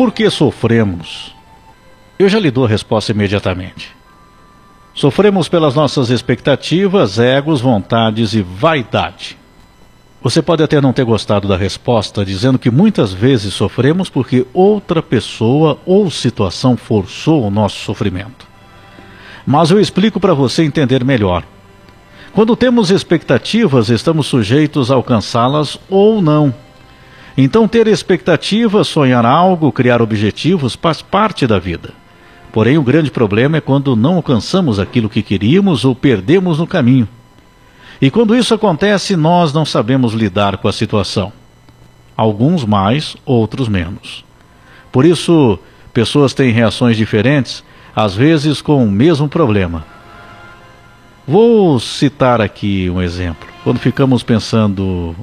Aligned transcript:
por 0.00 0.12
que 0.12 0.30
sofremos? 0.30 1.36
Eu 2.18 2.26
já 2.26 2.40
lhe 2.40 2.50
dou 2.50 2.64
a 2.64 2.68
resposta 2.68 3.12
imediatamente. 3.12 3.94
Sofremos 4.94 5.46
pelas 5.46 5.74
nossas 5.74 6.08
expectativas, 6.08 7.18
egos, 7.18 7.60
vontades 7.60 8.32
e 8.32 8.40
vaidade. 8.40 9.36
Você 10.22 10.40
pode 10.40 10.62
até 10.62 10.80
não 10.80 10.94
ter 10.94 11.04
gostado 11.04 11.46
da 11.46 11.54
resposta, 11.54 12.24
dizendo 12.24 12.58
que 12.58 12.70
muitas 12.70 13.12
vezes 13.12 13.52
sofremos 13.52 14.08
porque 14.08 14.46
outra 14.54 15.02
pessoa 15.02 15.76
ou 15.84 16.10
situação 16.10 16.78
forçou 16.78 17.46
o 17.46 17.50
nosso 17.50 17.84
sofrimento. 17.84 18.46
Mas 19.46 19.70
eu 19.70 19.78
explico 19.78 20.18
para 20.18 20.32
você 20.32 20.64
entender 20.64 21.04
melhor. 21.04 21.44
Quando 22.32 22.56
temos 22.56 22.90
expectativas, 22.90 23.90
estamos 23.90 24.28
sujeitos 24.28 24.90
a 24.90 24.94
alcançá-las 24.94 25.78
ou 25.90 26.22
não. 26.22 26.54
Então, 27.36 27.68
ter 27.68 27.86
expectativas, 27.86 28.88
sonhar 28.88 29.24
algo, 29.24 29.72
criar 29.72 30.02
objetivos 30.02 30.74
faz 30.74 31.00
parte 31.00 31.46
da 31.46 31.58
vida. 31.58 31.92
Porém, 32.52 32.76
o 32.76 32.82
grande 32.82 33.10
problema 33.10 33.58
é 33.58 33.60
quando 33.60 33.94
não 33.94 34.16
alcançamos 34.16 34.78
aquilo 34.78 35.08
que 35.08 35.22
queríamos 35.22 35.84
ou 35.84 35.94
perdemos 35.94 36.58
no 36.58 36.66
caminho. 36.66 37.08
E 38.00 38.10
quando 38.10 38.34
isso 38.34 38.54
acontece, 38.54 39.14
nós 39.14 39.52
não 39.52 39.64
sabemos 39.64 40.12
lidar 40.12 40.56
com 40.56 40.66
a 40.66 40.72
situação. 40.72 41.32
Alguns 42.16 42.64
mais, 42.64 43.16
outros 43.24 43.68
menos. 43.68 44.24
Por 44.90 45.04
isso, 45.04 45.58
pessoas 45.92 46.34
têm 46.34 46.50
reações 46.50 46.96
diferentes, 46.96 47.62
às 47.94 48.14
vezes 48.14 48.60
com 48.60 48.84
o 48.84 48.90
mesmo 48.90 49.28
problema. 49.28 49.84
Vou 51.26 51.78
citar 51.78 52.40
aqui 52.40 52.90
um 52.90 53.00
exemplo. 53.00 53.48
Quando 53.62 53.78
ficamos 53.78 54.22
pensando 54.22 55.14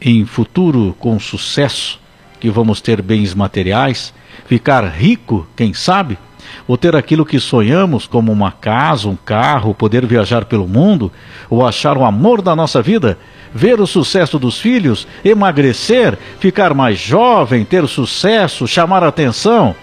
em 0.00 0.24
futuro 0.24 0.94
com 0.98 1.18
sucesso, 1.18 1.98
que 2.38 2.50
vamos 2.50 2.80
ter 2.80 3.00
bens 3.00 3.34
materiais, 3.34 4.12
ficar 4.46 4.84
rico, 4.86 5.46
quem 5.56 5.72
sabe, 5.72 6.18
ou 6.66 6.76
ter 6.76 6.94
aquilo 6.94 7.24
que 7.24 7.40
sonhamos, 7.40 8.06
como 8.06 8.32
uma 8.32 8.52
casa, 8.52 9.08
um 9.08 9.16
carro, 9.16 9.74
poder 9.74 10.06
viajar 10.06 10.44
pelo 10.44 10.66
mundo, 10.66 11.10
ou 11.48 11.66
achar 11.66 11.96
o 11.96 12.04
amor 12.04 12.42
da 12.42 12.54
nossa 12.54 12.82
vida, 12.82 13.18
ver 13.54 13.80
o 13.80 13.86
sucesso 13.86 14.38
dos 14.38 14.58
filhos, 14.58 15.06
emagrecer, 15.24 16.18
ficar 16.38 16.74
mais 16.74 16.98
jovem, 16.98 17.64
ter 17.64 17.86
sucesso, 17.88 18.66
chamar 18.66 19.02
atenção. 19.02 19.74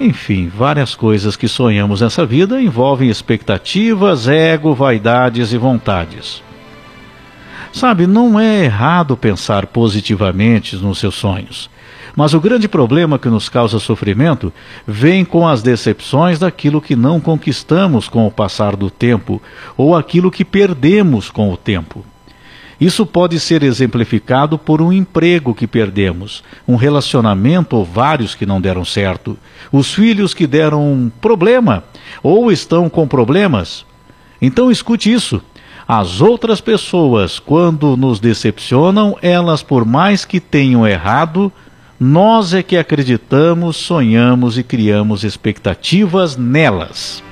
Enfim, 0.00 0.48
várias 0.48 0.94
coisas 0.94 1.34
que 1.34 1.48
sonhamos 1.48 2.00
nessa 2.00 2.24
vida 2.24 2.60
envolvem 2.60 3.08
expectativas, 3.08 4.28
ego, 4.28 4.74
vaidades 4.74 5.52
e 5.52 5.58
vontades. 5.58 6.47
Sabe, 7.72 8.06
não 8.06 8.38
é 8.38 8.64
errado 8.64 9.16
pensar 9.16 9.66
positivamente 9.66 10.76
nos 10.76 10.98
seus 10.98 11.14
sonhos. 11.14 11.70
Mas 12.16 12.34
o 12.34 12.40
grande 12.40 12.66
problema 12.66 13.18
que 13.18 13.28
nos 13.28 13.48
causa 13.48 13.78
sofrimento 13.78 14.52
vem 14.86 15.24
com 15.24 15.46
as 15.46 15.62
decepções 15.62 16.38
daquilo 16.38 16.80
que 16.80 16.96
não 16.96 17.20
conquistamos 17.20 18.08
com 18.08 18.26
o 18.26 18.30
passar 18.30 18.74
do 18.74 18.90
tempo 18.90 19.40
ou 19.76 19.94
aquilo 19.94 20.30
que 20.30 20.44
perdemos 20.44 21.30
com 21.30 21.52
o 21.52 21.56
tempo. 21.56 22.04
Isso 22.80 23.04
pode 23.04 23.40
ser 23.40 23.62
exemplificado 23.62 24.56
por 24.56 24.80
um 24.80 24.92
emprego 24.92 25.52
que 25.52 25.66
perdemos, 25.66 26.44
um 26.66 26.76
relacionamento 26.76 27.76
ou 27.76 27.84
vários 27.84 28.36
que 28.36 28.46
não 28.46 28.60
deram 28.60 28.84
certo, 28.84 29.36
os 29.72 29.92
filhos 29.92 30.32
que 30.32 30.46
deram 30.46 30.92
um 30.92 31.10
problema 31.20 31.82
ou 32.22 32.52
estão 32.52 32.88
com 32.88 33.06
problemas. 33.06 33.84
Então 34.40 34.70
escute 34.70 35.12
isso. 35.12 35.42
As 35.88 36.20
outras 36.20 36.60
pessoas, 36.60 37.38
quando 37.38 37.96
nos 37.96 38.20
decepcionam, 38.20 39.16
elas, 39.22 39.62
por 39.62 39.86
mais 39.86 40.26
que 40.26 40.38
tenham 40.38 40.86
errado, 40.86 41.50
nós 41.98 42.52
é 42.52 42.62
que 42.62 42.76
acreditamos, 42.76 43.78
sonhamos 43.78 44.58
e 44.58 44.62
criamos 44.62 45.24
expectativas 45.24 46.36
nelas. 46.36 47.22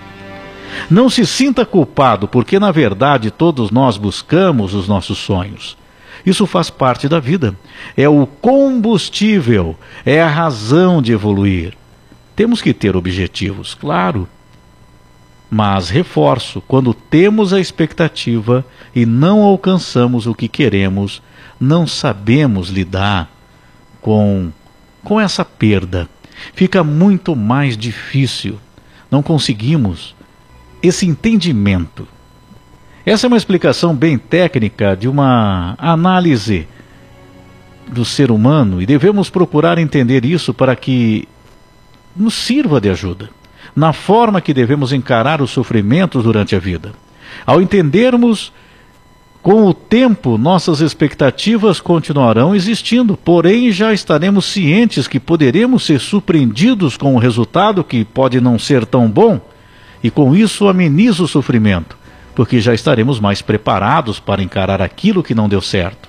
Não 0.90 1.10
se 1.10 1.26
sinta 1.26 1.66
culpado, 1.66 2.26
porque 2.26 2.58
na 2.58 2.70
verdade 2.70 3.30
todos 3.30 3.70
nós 3.70 3.98
buscamos 3.98 4.72
os 4.72 4.88
nossos 4.88 5.18
sonhos. 5.18 5.76
Isso 6.24 6.46
faz 6.46 6.70
parte 6.70 7.10
da 7.10 7.20
vida. 7.20 7.54
É 7.94 8.08
o 8.08 8.26
combustível, 8.26 9.76
é 10.04 10.22
a 10.22 10.28
razão 10.28 11.02
de 11.02 11.12
evoluir. 11.12 11.74
Temos 12.34 12.62
que 12.62 12.72
ter 12.72 12.96
objetivos, 12.96 13.74
claro. 13.74 14.26
Mas 15.50 15.88
reforço: 15.88 16.60
quando 16.60 16.92
temos 16.92 17.52
a 17.52 17.60
expectativa 17.60 18.64
e 18.94 19.06
não 19.06 19.42
alcançamos 19.42 20.26
o 20.26 20.34
que 20.34 20.48
queremos, 20.48 21.22
não 21.60 21.86
sabemos 21.86 22.68
lidar 22.68 23.30
com, 24.00 24.50
com 25.04 25.20
essa 25.20 25.44
perda. 25.44 26.08
Fica 26.52 26.84
muito 26.84 27.34
mais 27.34 27.76
difícil. 27.76 28.58
Não 29.10 29.22
conseguimos 29.22 30.14
esse 30.82 31.06
entendimento. 31.06 32.06
Essa 33.04 33.26
é 33.26 33.28
uma 33.28 33.36
explicação 33.36 33.94
bem 33.94 34.18
técnica 34.18 34.96
de 34.96 35.08
uma 35.08 35.76
análise 35.78 36.66
do 37.88 38.04
ser 38.04 38.32
humano 38.32 38.82
e 38.82 38.86
devemos 38.86 39.30
procurar 39.30 39.78
entender 39.78 40.24
isso 40.24 40.52
para 40.52 40.74
que 40.74 41.28
nos 42.16 42.34
sirva 42.34 42.80
de 42.80 42.90
ajuda 42.90 43.30
na 43.76 43.92
forma 43.92 44.40
que 44.40 44.54
devemos 44.54 44.90
encarar 44.90 45.42
os 45.42 45.50
sofrimentos 45.50 46.24
durante 46.24 46.56
a 46.56 46.58
vida. 46.58 46.92
Ao 47.44 47.60
entendermos 47.60 48.50
com 49.42 49.66
o 49.66 49.74
tempo, 49.74 50.38
nossas 50.38 50.80
expectativas 50.80 51.78
continuarão 51.78 52.54
existindo, 52.54 53.16
porém 53.16 53.70
já 53.70 53.92
estaremos 53.92 54.46
cientes 54.46 55.06
que 55.06 55.20
poderemos 55.20 55.84
ser 55.84 56.00
surpreendidos 56.00 56.96
com 56.96 57.14
um 57.14 57.18
resultado 57.18 57.84
que 57.84 58.04
pode 58.04 58.40
não 58.40 58.58
ser 58.58 58.86
tão 58.86 59.08
bom, 59.08 59.40
e 60.02 60.10
com 60.10 60.34
isso 60.34 60.66
ameniza 60.66 61.22
o 61.22 61.28
sofrimento, 61.28 61.96
porque 62.34 62.60
já 62.60 62.74
estaremos 62.74 63.20
mais 63.20 63.42
preparados 63.42 64.18
para 64.18 64.42
encarar 64.42 64.80
aquilo 64.82 65.22
que 65.22 65.34
não 65.34 65.48
deu 65.48 65.60
certo. 65.60 66.08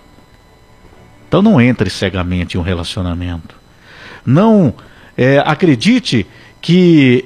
Então 1.28 1.42
não 1.42 1.60
entre 1.60 1.90
cegamente 1.90 2.56
em 2.56 2.60
um 2.60 2.64
relacionamento. 2.64 3.56
Não 4.26 4.74
é, 5.16 5.44
acredite 5.46 6.26
que 6.62 7.26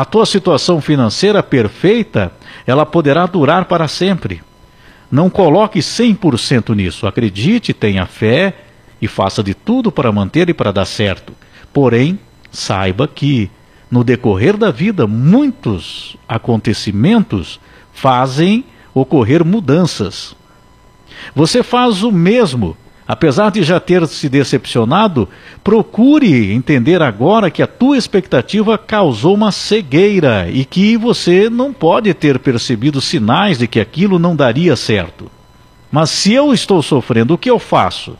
a 0.00 0.04
tua 0.06 0.24
situação 0.24 0.80
financeira 0.80 1.42
perfeita, 1.42 2.32
ela 2.66 2.86
poderá 2.86 3.26
durar 3.26 3.66
para 3.66 3.86
sempre. 3.86 4.40
Não 5.12 5.28
coloque 5.28 5.80
100% 5.80 6.74
nisso. 6.74 7.06
Acredite, 7.06 7.74
tenha 7.74 8.06
fé 8.06 8.54
e 9.02 9.06
faça 9.06 9.42
de 9.42 9.52
tudo 9.52 9.92
para 9.92 10.10
manter 10.10 10.48
e 10.48 10.54
para 10.54 10.72
dar 10.72 10.86
certo. 10.86 11.34
Porém, 11.70 12.18
saiba 12.50 13.06
que 13.06 13.50
no 13.90 14.02
decorrer 14.02 14.56
da 14.56 14.70
vida 14.70 15.06
muitos 15.06 16.16
acontecimentos 16.26 17.60
fazem 17.92 18.64
ocorrer 18.94 19.44
mudanças. 19.44 20.34
Você 21.34 21.62
faz 21.62 22.02
o 22.02 22.10
mesmo 22.10 22.74
Apesar 23.10 23.50
de 23.50 23.64
já 23.64 23.80
ter 23.80 24.06
se 24.06 24.28
decepcionado, 24.28 25.28
procure 25.64 26.52
entender 26.52 27.02
agora 27.02 27.50
que 27.50 27.60
a 27.60 27.66
tua 27.66 27.98
expectativa 27.98 28.78
causou 28.78 29.34
uma 29.34 29.50
cegueira 29.50 30.48
e 30.48 30.64
que 30.64 30.96
você 30.96 31.50
não 31.50 31.72
pode 31.72 32.14
ter 32.14 32.38
percebido 32.38 33.00
sinais 33.00 33.58
de 33.58 33.66
que 33.66 33.80
aquilo 33.80 34.16
não 34.16 34.36
daria 34.36 34.76
certo. 34.76 35.28
Mas 35.90 36.10
se 36.10 36.32
eu 36.32 36.54
estou 36.54 36.80
sofrendo, 36.82 37.34
o 37.34 37.38
que 37.38 37.50
eu 37.50 37.58
faço? 37.58 38.16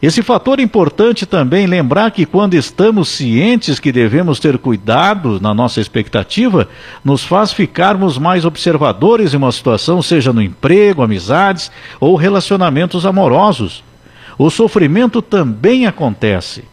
Esse 0.00 0.22
fator 0.22 0.58
é 0.58 0.62
importante 0.62 1.26
também 1.26 1.66
lembrar 1.66 2.10
que 2.10 2.24
quando 2.24 2.54
estamos 2.54 3.10
cientes 3.10 3.78
que 3.78 3.92
devemos 3.92 4.40
ter 4.40 4.56
cuidado 4.56 5.38
na 5.38 5.52
nossa 5.52 5.82
expectativa, 5.82 6.66
nos 7.04 7.22
faz 7.22 7.52
ficarmos 7.52 8.16
mais 8.16 8.46
observadores 8.46 9.34
em 9.34 9.36
uma 9.36 9.52
situação, 9.52 10.00
seja 10.00 10.32
no 10.32 10.40
emprego, 10.40 11.02
amizades 11.02 11.70
ou 12.00 12.16
relacionamentos 12.16 13.04
amorosos. 13.04 13.89
O 14.42 14.48
sofrimento 14.48 15.20
também 15.20 15.84
acontece 15.84 16.64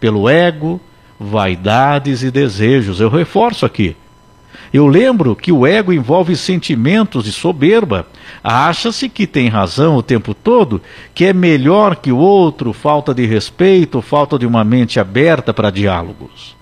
pelo 0.00 0.28
ego, 0.28 0.80
vaidades 1.20 2.24
e 2.24 2.32
desejos. 2.32 2.98
Eu 2.98 3.08
reforço 3.08 3.64
aqui. 3.64 3.96
Eu 4.74 4.88
lembro 4.88 5.36
que 5.36 5.52
o 5.52 5.64
ego 5.64 5.92
envolve 5.92 6.34
sentimentos 6.34 7.22
de 7.22 7.30
soberba. 7.30 8.08
Acha-se 8.42 9.08
que 9.08 9.24
tem 9.24 9.48
razão 9.48 9.94
o 9.94 10.02
tempo 10.02 10.34
todo, 10.34 10.82
que 11.14 11.26
é 11.26 11.32
melhor 11.32 11.94
que 11.94 12.10
o 12.10 12.18
outro, 12.18 12.72
falta 12.72 13.14
de 13.14 13.24
respeito, 13.24 14.02
falta 14.02 14.36
de 14.36 14.44
uma 14.44 14.64
mente 14.64 14.98
aberta 14.98 15.54
para 15.54 15.70
diálogos. 15.70 16.56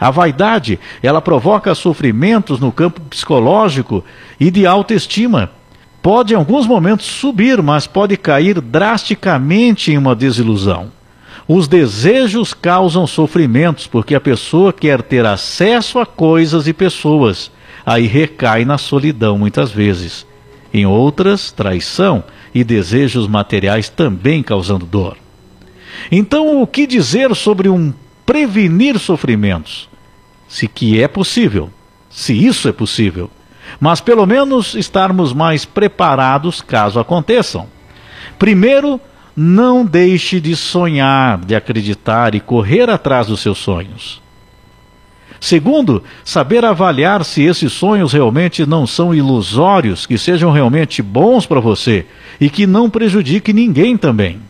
A 0.00 0.10
vaidade, 0.10 0.80
ela 1.02 1.20
provoca 1.20 1.74
sofrimentos 1.74 2.58
no 2.58 2.72
campo 2.72 3.02
psicológico 3.02 4.02
e 4.40 4.50
de 4.50 4.66
autoestima 4.66 5.50
pode 6.02 6.32
em 6.32 6.36
alguns 6.36 6.66
momentos 6.66 7.06
subir, 7.06 7.62
mas 7.62 7.86
pode 7.86 8.16
cair 8.16 8.60
drasticamente 8.60 9.92
em 9.92 9.98
uma 9.98 10.14
desilusão. 10.14 10.90
Os 11.46 11.66
desejos 11.66 12.54
causam 12.54 13.06
sofrimentos 13.06 13.86
porque 13.86 14.14
a 14.14 14.20
pessoa 14.20 14.72
quer 14.72 15.02
ter 15.02 15.26
acesso 15.26 15.98
a 15.98 16.06
coisas 16.06 16.66
e 16.66 16.72
pessoas. 16.72 17.50
Aí 17.84 18.06
recai 18.06 18.64
na 18.64 18.78
solidão 18.78 19.36
muitas 19.36 19.70
vezes. 19.70 20.26
Em 20.72 20.86
outras, 20.86 21.50
traição 21.50 22.22
e 22.54 22.62
desejos 22.62 23.26
materiais 23.26 23.88
também 23.88 24.42
causando 24.42 24.86
dor. 24.86 25.16
Então, 26.10 26.62
o 26.62 26.66
que 26.66 26.86
dizer 26.86 27.34
sobre 27.34 27.68
um 27.68 27.92
prevenir 28.24 28.98
sofrimentos, 28.98 29.88
se 30.48 30.68
que 30.68 31.02
é 31.02 31.08
possível, 31.08 31.68
se 32.08 32.32
isso 32.32 32.68
é 32.68 32.72
possível, 32.72 33.28
mas 33.78 34.00
pelo 34.00 34.26
menos 34.26 34.74
estarmos 34.74 35.32
mais 35.32 35.64
preparados 35.64 36.60
caso 36.60 36.98
aconteçam. 36.98 37.66
Primeiro, 38.38 39.00
não 39.36 39.84
deixe 39.84 40.40
de 40.40 40.56
sonhar, 40.56 41.38
de 41.38 41.54
acreditar 41.54 42.34
e 42.34 42.40
correr 42.40 42.90
atrás 42.90 43.26
dos 43.26 43.40
seus 43.40 43.58
sonhos. 43.58 44.20
Segundo, 45.40 46.02
saber 46.22 46.64
avaliar 46.66 47.24
se 47.24 47.42
esses 47.42 47.72
sonhos 47.72 48.12
realmente 48.12 48.66
não 48.66 48.86
são 48.86 49.14
ilusórios, 49.14 50.04
que 50.04 50.18
sejam 50.18 50.52
realmente 50.52 51.00
bons 51.00 51.46
para 51.46 51.60
você 51.60 52.04
e 52.38 52.50
que 52.50 52.66
não 52.66 52.90
prejudiquem 52.90 53.54
ninguém 53.54 53.96
também. 53.96 54.49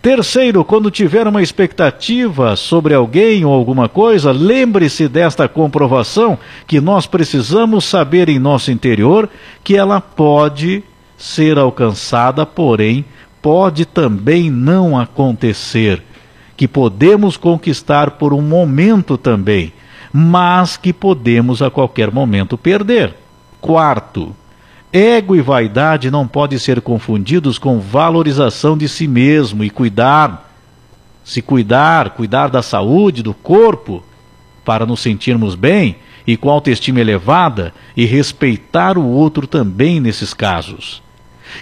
Terceiro, 0.00 0.64
quando 0.64 0.90
tiver 0.90 1.26
uma 1.26 1.42
expectativa 1.42 2.56
sobre 2.56 2.94
alguém 2.94 3.44
ou 3.44 3.52
alguma 3.52 3.88
coisa, 3.88 4.32
lembre-se 4.32 5.08
desta 5.08 5.46
comprovação 5.46 6.38
que 6.66 6.80
nós 6.80 7.06
precisamos 7.06 7.84
saber 7.84 8.28
em 8.28 8.38
nosso 8.38 8.70
interior 8.70 9.28
que 9.62 9.76
ela 9.76 10.00
pode 10.00 10.82
ser 11.18 11.58
alcançada, 11.58 12.46
porém 12.46 13.04
pode 13.42 13.84
também 13.84 14.50
não 14.50 14.98
acontecer, 14.98 16.02
que 16.56 16.66
podemos 16.66 17.36
conquistar 17.36 18.12
por 18.12 18.32
um 18.32 18.42
momento 18.42 19.18
também, 19.18 19.72
mas 20.12 20.76
que 20.76 20.92
podemos 20.92 21.60
a 21.60 21.70
qualquer 21.70 22.10
momento 22.10 22.56
perder. 22.56 23.14
Quarto, 23.60 24.34
ego 24.92 25.36
e 25.36 25.40
vaidade 25.40 26.10
não 26.10 26.26
podem 26.26 26.58
ser 26.58 26.80
confundidos 26.80 27.58
com 27.58 27.78
valorização 27.78 28.76
de 28.76 28.88
si 28.88 29.06
mesmo 29.06 29.62
e 29.62 29.70
cuidar, 29.70 30.50
se 31.24 31.40
cuidar, 31.40 32.10
cuidar 32.10 32.48
da 32.48 32.62
saúde, 32.62 33.22
do 33.22 33.32
corpo, 33.32 34.02
para 34.64 34.84
nos 34.84 35.00
sentirmos 35.00 35.54
bem 35.54 35.96
e 36.26 36.36
com 36.36 36.50
autoestima 36.50 37.00
elevada 37.00 37.72
e 37.96 38.04
respeitar 38.04 38.98
o 38.98 39.06
outro 39.06 39.46
também 39.46 40.00
nesses 40.00 40.34
casos. 40.34 41.02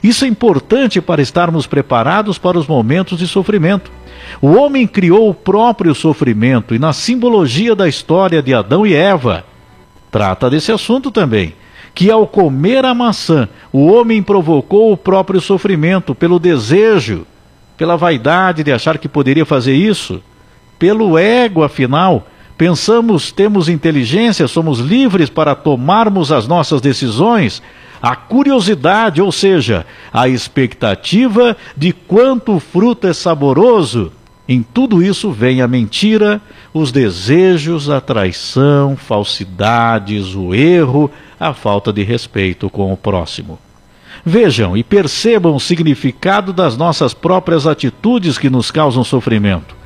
Isso 0.03 0.25
é 0.25 0.29
importante 0.29 1.01
para 1.01 1.23
estarmos 1.23 1.67
preparados 1.67 2.39
para 2.39 2.59
os 2.59 2.67
momentos 2.67 3.19
de 3.19 3.27
sofrimento. 3.27 3.91
O 4.41 4.49
homem 4.49 4.87
criou 4.87 5.31
o 5.31 5.35
próprio 5.35 5.95
sofrimento 5.95 6.75
e, 6.75 6.79
na 6.79 6.93
simbologia 6.93 7.75
da 7.75 7.89
história 7.89 8.43
de 8.43 8.53
Adão 8.53 8.87
e 8.87 8.95
Eva, 8.95 9.45
trata 10.11 10.51
desse 10.51 10.71
assunto 10.71 11.11
também. 11.11 11.55
Que 11.95 12.11
ao 12.11 12.27
comer 12.27 12.85
a 12.85 12.95
maçã, 12.95 13.49
o 13.73 13.87
homem 13.87 14.23
provocou 14.23 14.93
o 14.93 14.97
próprio 14.97 15.41
sofrimento 15.41 16.15
pelo 16.15 16.39
desejo, 16.39 17.27
pela 17.77 17.97
vaidade 17.97 18.63
de 18.63 18.73
achar 18.73 18.99
que 18.99 19.09
poderia 19.09 19.45
fazer 19.45 19.75
isso, 19.75 20.23
pelo 20.79 21.19
ego, 21.19 21.63
afinal. 21.63 22.27
Pensamos, 22.57 23.31
temos 23.31 23.69
inteligência, 23.69 24.49
somos 24.49 24.81
livres 24.81 25.31
para 25.31 25.55
tomarmos 25.55 26.33
as 26.33 26.49
nossas 26.49 26.81
decisões, 26.81 27.63
a 28.03 28.17
curiosidade, 28.17 29.23
ou 29.23 29.31
seja, 29.31 29.87
a 30.13 30.29
expectativa 30.29 31.57
de 31.77 31.93
quanto 31.93 32.57
o 32.57 32.61
fruto 32.61 33.07
é 33.07 33.13
saboroso. 33.13 34.13
Em 34.49 34.63
tudo 34.63 35.03
isso 35.03 35.31
vem 35.31 35.61
a 35.61 35.69
mentira, 35.69 36.41
os 36.73 36.91
desejos, 36.91 37.91
a 37.91 38.01
traição, 38.01 38.97
falsidades, 38.97 40.35
o 40.35 40.55
erro, 40.55 41.11
a 41.39 41.53
falta 41.53 41.93
de 41.93 42.03
respeito 42.03 42.71
com 42.71 42.93
o 42.93 42.97
próximo. 42.97 43.59
Vejam 44.25 44.77
e 44.77 44.83
percebam 44.83 45.55
o 45.55 45.61
significado 45.61 46.53
das 46.53 46.77
nossas 46.77 47.13
próprias 47.13 47.67
atitudes 47.67 48.39
que 48.39 48.49
nos 48.49 48.71
causam 48.71 49.05
sofrimento. 49.05 49.77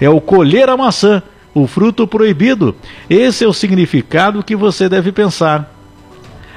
É 0.00 0.10
o 0.10 0.20
colher 0.20 0.68
a 0.68 0.76
maçã, 0.76 1.22
o 1.54 1.66
fruto 1.66 2.06
proibido. 2.06 2.74
Esse 3.08 3.44
é 3.44 3.48
o 3.48 3.52
significado 3.52 4.42
que 4.42 4.56
você 4.56 4.88
deve 4.88 5.12
pensar 5.12 5.80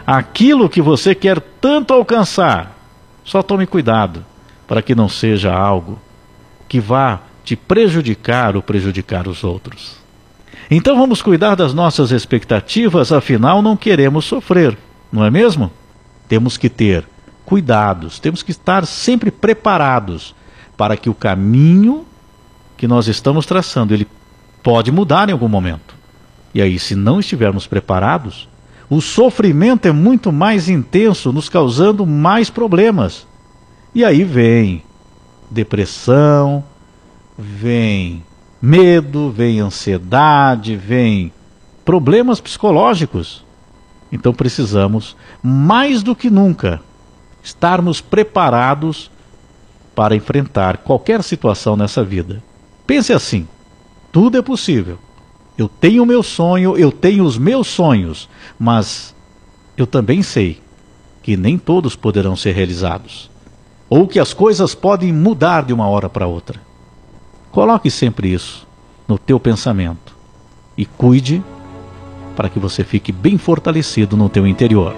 aquilo 0.06 0.70
que 0.70 0.82
você 0.82 1.16
quer 1.16 1.40
tanto 1.40 1.94
alcançar. 1.94 2.76
Só 3.24 3.42
tome 3.42 3.66
cuidado 3.66 4.26
para 4.68 4.82
que 4.82 4.94
não 4.94 5.08
seja 5.08 5.54
algo 5.54 6.00
que 6.74 6.80
vá 6.80 7.20
te 7.44 7.56
prejudicar 7.56 8.56
ou 8.56 8.62
prejudicar 8.64 9.28
os 9.28 9.44
outros. 9.44 9.96
Então 10.72 10.98
vamos 10.98 11.22
cuidar 11.22 11.54
das 11.54 11.72
nossas 11.72 12.10
expectativas, 12.10 13.12
afinal 13.12 13.62
não 13.62 13.78
queremos 13.78 14.26
sofrer, 14.26 14.76
não 15.12 15.24
é 15.24 15.30
mesmo? 15.30 15.72
Temos 16.28 16.58
que 16.58 16.70
ter 16.70 17.06
cuidados, 17.46 18.18
temos 18.18 18.42
que 18.42 18.50
estar 18.50 18.88
sempre 18.88 19.30
preparados 19.30 20.34
para 20.76 20.98
que 20.98 21.12
o 21.12 21.14
caminho 21.14 22.08
que 22.76 22.88
nós 22.88 23.08
estamos 23.08 23.46
traçando, 23.46 23.94
ele 23.94 24.08
pode 24.64 24.92
mudar 24.92 25.30
em 25.30 25.34
algum 25.34 25.48
momento. 25.48 25.94
E 26.56 26.60
aí, 26.60 26.80
se 26.80 26.96
não 26.96 27.20
estivermos 27.20 27.68
preparados, 27.68 28.50
o 28.90 29.00
sofrimento 29.00 29.88
é 29.88 29.92
muito 29.92 30.32
mais 30.32 30.68
intenso, 30.68 31.32
nos 31.32 31.50
causando 31.50 32.04
mais 32.04 32.50
problemas. 32.50 33.28
E 33.94 34.04
aí 34.04 34.24
vem 34.24 34.82
depressão, 35.54 36.64
vem 37.38 38.24
medo, 38.62 39.30
vem 39.30 39.60
ansiedade, 39.60 40.76
vem 40.76 41.32
problemas 41.86 42.42
psicológicos. 42.42 43.46
Então 44.12 44.34
precisamos, 44.34 45.16
mais 45.42 46.04
do 46.04 46.16
que 46.16 46.30
nunca, 46.30 46.82
estarmos 47.44 48.02
preparados 48.02 49.10
para 49.96 50.16
enfrentar 50.16 50.78
qualquer 50.78 51.24
situação 51.24 51.76
nessa 51.76 52.04
vida. 52.04 52.44
Pense 52.86 53.14
assim: 53.14 53.48
tudo 54.12 54.38
é 54.38 54.42
possível. 54.42 54.98
Eu 55.58 55.68
tenho 55.68 56.04
o 56.04 56.06
meu 56.06 56.24
sonho, 56.24 56.78
eu 56.78 56.92
tenho 56.92 57.24
os 57.24 57.38
meus 57.38 57.68
sonhos, 57.68 58.28
mas 58.58 59.14
eu 59.78 59.86
também 59.86 60.24
sei 60.24 60.60
que 61.22 61.38
nem 61.38 61.58
todos 61.58 61.96
poderão 61.96 62.36
ser 62.36 62.54
realizados. 62.54 63.30
Ou 63.96 64.08
que 64.08 64.20
as 64.20 64.34
coisas 64.34 64.74
podem 64.74 65.14
mudar 65.14 65.64
de 65.64 65.72
uma 65.72 65.88
hora 65.88 66.10
para 66.10 66.26
outra. 66.26 66.60
Coloque 67.52 67.92
sempre 67.92 68.34
isso 68.34 68.66
no 69.08 69.20
teu 69.20 69.40
pensamento 69.40 70.16
e 70.76 70.84
cuide 70.84 71.44
para 72.36 72.50
que 72.50 72.58
você 72.58 72.84
fique 72.84 73.12
bem 73.12 73.38
fortalecido 73.38 74.18
no 74.18 74.30
teu 74.30 74.48
interior. 74.48 74.96